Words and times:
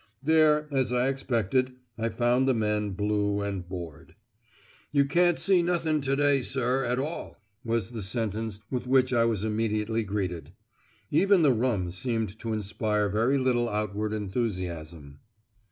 There, 0.23 0.67
as 0.73 0.91
I 0.91 1.09
expected, 1.09 1.75
I 1.95 2.09
found 2.09 2.47
the 2.47 2.55
men 2.55 2.89
blue 2.93 3.41
and 3.41 3.69
bored. 3.69 4.15
"You 4.91 5.05
can't 5.05 5.37
see 5.37 5.61
nothing 5.61 6.01
to 6.01 6.15
day, 6.15 6.41
sir, 6.41 6.83
at 6.83 6.97
all," 6.97 7.37
was 7.63 7.91
the 7.91 8.01
sentence 8.01 8.59
with 8.71 8.87
which 8.87 9.13
I 9.13 9.25
was 9.25 9.43
immediately 9.43 10.01
greeted. 10.03 10.53
Even 11.11 11.43
the 11.43 11.53
rum 11.53 11.91
seemed 11.91 12.39
to 12.39 12.51
inspire 12.51 13.09
very 13.09 13.37
little 13.37 13.69
outward 13.69 14.11
enthusiasm. 14.11 15.19